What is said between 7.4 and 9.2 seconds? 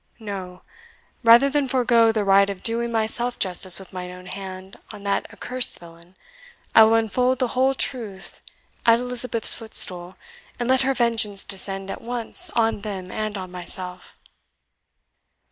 whole truth at